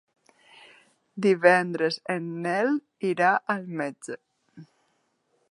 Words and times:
Divendres 1.25 1.99
en 2.15 2.25
Nel 2.47 2.73
irà 3.11 3.31
al 3.57 3.71
metge. 3.83 4.19